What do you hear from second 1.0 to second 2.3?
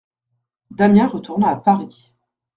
retourna à Paris.